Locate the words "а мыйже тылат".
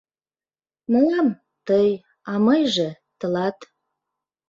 2.31-3.57